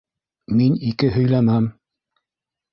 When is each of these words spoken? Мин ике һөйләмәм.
Мин 0.61 0.79
ике 0.93 1.11
һөйләмәм. 1.19 1.71